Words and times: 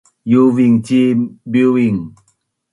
iuving 0.31 0.75
cin 0.85 1.17
biu’ing 1.51 2.01